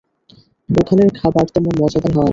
[0.69, 2.29] ওখানের খাবার তেমন মজাদার হয় না।